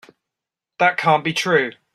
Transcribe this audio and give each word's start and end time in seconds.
That 0.79 0.97
can't 0.97 1.23
be 1.23 1.31
true. 1.31 1.73